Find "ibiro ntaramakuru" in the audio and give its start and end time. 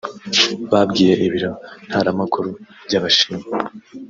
1.25-2.49